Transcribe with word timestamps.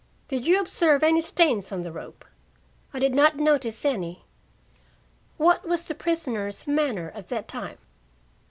"Did 0.27 0.47
you 0.47 0.59
observe 0.59 1.03
any 1.03 1.21
stains 1.21 1.71
on 1.71 1.83
the 1.83 1.91
rope?" 1.91 2.25
"I 2.91 2.97
did 2.97 3.13
not 3.13 3.35
notice 3.37 3.85
any." 3.85 4.25
"What 5.37 5.67
was 5.67 5.85
the 5.85 5.93
prisoner's 5.93 6.65
manner 6.65 7.11
at 7.13 7.29
that 7.29 7.47
time?" 7.47 7.77